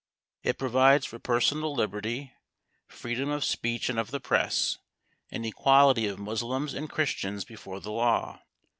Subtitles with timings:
[0.41, 2.33] It provides for personal liberty,
[2.87, 4.79] freedom of speech and of the press,
[5.29, 8.41] and equality of Moslems and Christians before the law.